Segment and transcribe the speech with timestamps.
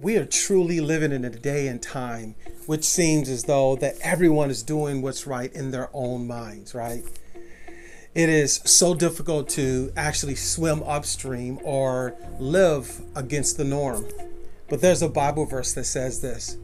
[0.00, 2.34] we are truly living in a day and time
[2.66, 7.02] which seems as though that everyone is doing what's right in their own minds, right?
[8.14, 14.06] It is so difficult to actually swim upstream or live against the norm.
[14.68, 16.58] But there's a Bible verse that says this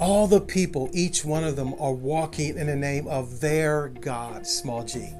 [0.00, 4.46] All the people, each one of them, are walking in the name of their God,
[4.46, 5.12] small g.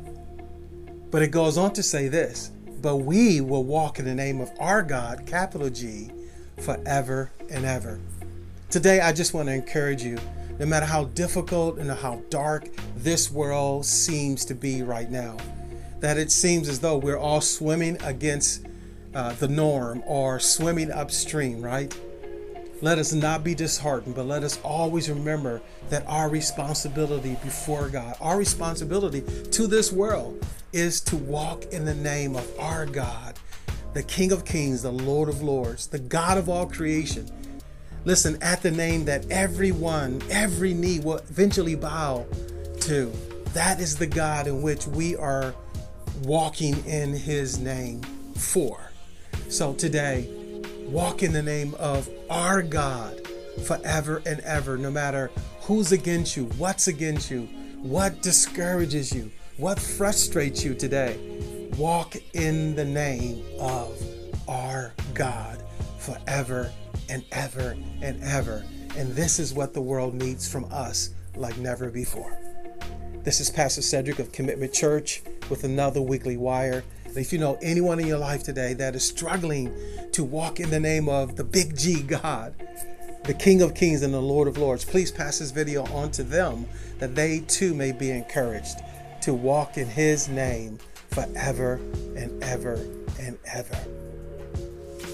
[1.10, 2.50] But it goes on to say this
[2.80, 6.10] But we will walk in the name of our God, capital G,
[6.58, 8.00] forever and ever.
[8.70, 10.18] Today, I just want to encourage you
[10.58, 15.36] no matter how difficult and how dark this world seems to be right now,
[16.00, 18.66] that it seems as though we're all swimming against
[19.14, 21.94] uh, the norm or swimming upstream, right?
[22.82, 28.16] Let us not be disheartened, but let us always remember that our responsibility before God,
[28.20, 33.38] our responsibility to this world, is to walk in the name of our God,
[33.96, 37.30] the King of Kings, the Lord of Lords, the God of all creation
[38.06, 42.24] Listen, at the name that everyone, every knee will eventually bow
[42.82, 43.12] to.
[43.52, 45.56] That is the God in which we are
[46.22, 48.02] walking in his name
[48.36, 48.92] for.
[49.48, 50.30] So today,
[50.84, 53.26] walk in the name of our God
[53.64, 57.48] forever and ever, no matter who's against you, what's against you,
[57.82, 61.18] what discourages you, what frustrates you today.
[61.78, 64.02] Walk in the name of
[64.48, 65.62] our God
[65.98, 66.72] forever
[67.10, 68.64] and ever and ever.
[68.96, 72.38] And this is what the world needs from us like never before.
[73.24, 76.82] This is Pastor Cedric of Commitment Church with another weekly wire.
[77.04, 79.70] And if you know anyone in your life today that is struggling
[80.12, 82.54] to walk in the name of the big G God,
[83.24, 86.22] the King of Kings and the Lord of Lords, please pass this video on to
[86.22, 86.64] them
[87.00, 88.78] that they too may be encouraged
[89.20, 90.78] to walk in His name
[91.16, 91.80] forever
[92.14, 92.74] and ever
[93.18, 93.78] and ever.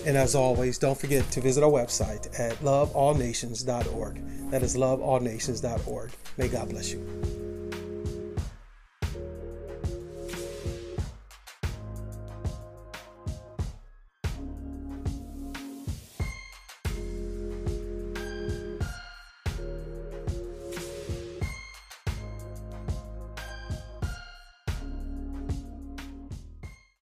[0.05, 4.50] And as always, don't forget to visit our website at loveallnations.org.
[4.50, 6.11] That is loveallnations.org.
[6.36, 7.52] May God bless you.